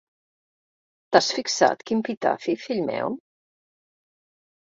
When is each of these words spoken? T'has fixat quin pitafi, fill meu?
T'has 1.15 1.27
fixat 1.39 1.83
quin 1.89 2.01
pitafi, 2.07 2.55
fill 2.63 2.81
meu? 2.87 3.19